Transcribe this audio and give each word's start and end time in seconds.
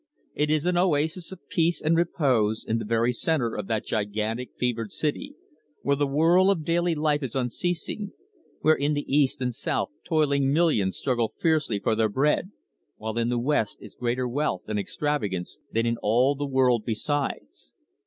It 0.33 0.49
is 0.49 0.65
an 0.65 0.77
oasis 0.79 1.31
of 1.31 1.47
peace 1.47 1.79
and 1.79 1.95
repose 1.95 2.65
in 2.67 2.79
the 2.79 2.85
very 2.85 3.13
centre 3.13 3.55
of 3.55 3.67
that 3.67 3.85
gigantic 3.85 4.49
fevered 4.57 4.91
city, 4.91 5.35
where 5.83 5.95
the 5.95 6.07
whirl 6.07 6.49
of 6.49 6.63
daily 6.65 6.95
life 6.95 7.21
is 7.21 7.35
unceasing, 7.35 8.11
where 8.61 8.73
in 8.73 8.95
the 8.95 9.05
east 9.07 9.41
and 9.43 9.53
south 9.53 9.91
toiling 10.03 10.51
millions 10.51 10.97
struggle 10.97 11.35
fiercely 11.39 11.77
for 11.79 11.93
their 11.95 12.09
bread, 12.09 12.49
while 12.97 13.15
in 13.19 13.29
the 13.29 13.37
west 13.37 13.77
is 13.79 13.93
greater 13.93 14.27
wealth 14.27 14.63
and 14.67 14.79
extravagance 14.79 15.59
than 15.71 15.85
in 15.85 15.97
all 16.01 16.33
the 16.33 16.47
world 16.47 16.83
besides. 16.83 17.71